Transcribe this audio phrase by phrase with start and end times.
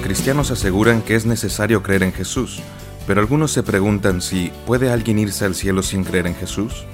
[0.00, 2.60] cristianos aseguran que es necesario creer en Jesús,
[3.06, 6.84] pero algunos se preguntan si puede alguien irse al cielo sin creer en Jesús.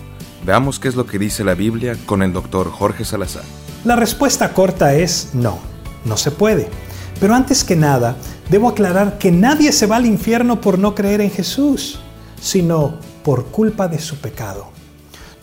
[0.45, 3.45] Veamos qué es lo que dice la Biblia con el doctor Jorge Salazar.
[3.85, 5.59] La respuesta corta es no,
[6.05, 6.69] no se puede.
[7.21, 8.17] Pero antes que nada,
[8.49, 12.01] debo aclarar que nadie se va al infierno por no creer en Jesús,
[12.41, 14.71] sino por culpa de su pecado.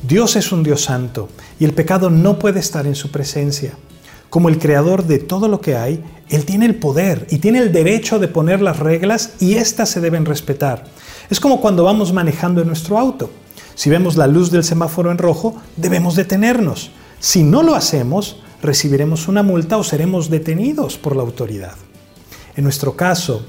[0.02, 3.74] Dios es un Dios santo y el pecado no puede estar en su presencia.
[4.36, 7.72] Como el creador de todo lo que hay, Él tiene el poder y tiene el
[7.72, 10.84] derecho de poner las reglas y éstas se deben respetar.
[11.30, 13.30] Es como cuando vamos manejando en nuestro auto.
[13.76, 16.92] Si vemos la luz del semáforo en rojo, debemos detenernos.
[17.18, 21.76] Si no lo hacemos, recibiremos una multa o seremos detenidos por la autoridad.
[22.58, 23.46] En nuestro caso,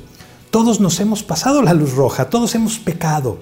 [0.52, 3.38] todos nos hemos pasado la luz roja, todos hemos pecado.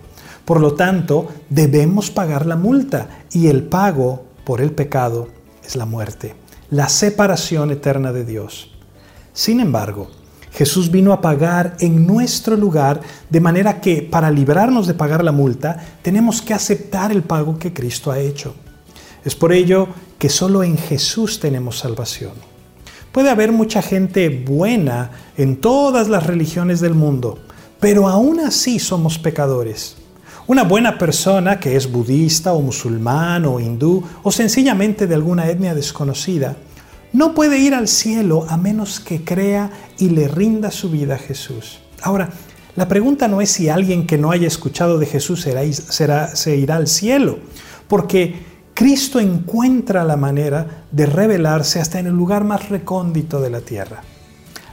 [0.46, 5.28] Por lo tanto, debemos pagar la multa y el pago por el pecado
[5.62, 6.36] es la muerte,
[6.70, 8.70] la separación eterna de Dios.
[9.32, 10.10] Sin embargo,
[10.52, 15.32] Jesús vino a pagar en nuestro lugar, de manera que para librarnos de pagar la
[15.32, 18.54] multa, tenemos que aceptar el pago que Cristo ha hecho.
[19.24, 22.32] Es por ello que solo en Jesús tenemos salvación.
[23.10, 27.38] Puede haber mucha gente buena en todas las religiones del mundo,
[27.80, 29.96] pero aún así somos pecadores.
[30.46, 35.74] Una buena persona que es budista o musulmán o hindú o sencillamente de alguna etnia
[35.74, 36.56] desconocida,
[37.14, 41.18] no puede ir al cielo a menos que crea y le rinda su vida a
[41.18, 41.80] Jesús.
[42.02, 42.28] Ahora,
[42.76, 46.76] la pregunta no es si alguien que no haya escuchado de Jesús será, se irá
[46.76, 47.38] al cielo,
[47.88, 48.34] porque
[48.74, 54.02] Cristo encuentra la manera de revelarse hasta en el lugar más recóndito de la tierra.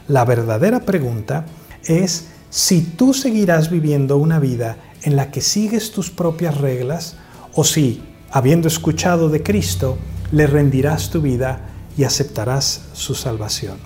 [0.10, 1.46] La verdadera pregunta
[1.86, 7.16] es si tú seguirás viviendo una vida en la que sigues tus propias reglas
[7.54, 9.98] o si, habiendo escuchado de Cristo,
[10.32, 13.78] le rendirás tu vida y aceptarás su salvación.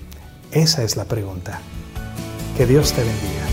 [0.52, 1.60] Esa es la pregunta.
[2.58, 3.45] Que Dios te bendiga.